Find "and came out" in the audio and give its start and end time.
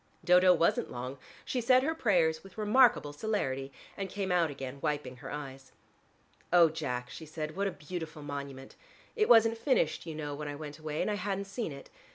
3.95-4.49